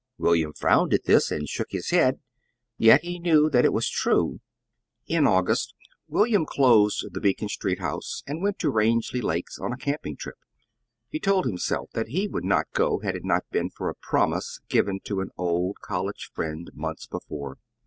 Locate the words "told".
11.19-11.45